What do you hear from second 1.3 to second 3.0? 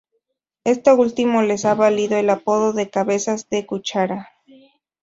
les ha valido el apodo de